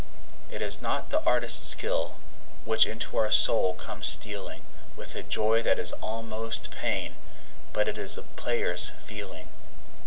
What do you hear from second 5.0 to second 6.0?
a joy that is